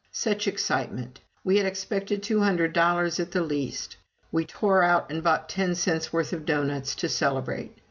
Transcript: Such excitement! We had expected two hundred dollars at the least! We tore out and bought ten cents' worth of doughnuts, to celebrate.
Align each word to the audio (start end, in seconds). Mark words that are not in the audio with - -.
Such 0.11 0.47
excitement! 0.47 1.19
We 1.43 1.57
had 1.57 1.67
expected 1.67 2.23
two 2.23 2.39
hundred 2.39 2.73
dollars 2.73 3.19
at 3.19 3.29
the 3.33 3.43
least! 3.43 3.97
We 4.31 4.45
tore 4.45 4.81
out 4.81 5.11
and 5.11 5.23
bought 5.23 5.47
ten 5.47 5.75
cents' 5.75 6.11
worth 6.11 6.33
of 6.33 6.43
doughnuts, 6.43 6.95
to 6.95 7.07
celebrate. 7.07 7.77